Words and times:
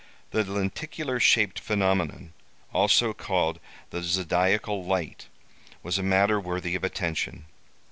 The 0.31 0.43
lenticular 0.51 1.19
shaped 1.19 1.59
phenomenon, 1.59 2.33
also 2.73 3.13
called 3.13 3.59
the 3.91 4.01
zodiacal 4.01 4.83
light, 4.83 5.27
was 5.83 5.99
a 5.99 6.01
matter 6.01 6.39
worthy 6.39 6.73
of 6.73 6.83
attention. 6.83 7.45